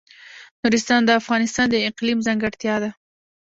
[0.61, 2.89] نورستان د افغانستان د اقلیم ځانګړتیا ده.